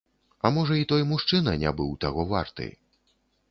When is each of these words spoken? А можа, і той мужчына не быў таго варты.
А 0.47 0.49
можа, 0.55 0.77
і 0.83 0.87
той 0.91 1.05
мужчына 1.11 1.55
не 1.65 1.75
быў 1.81 1.93
таго 2.05 2.27
варты. 2.35 2.71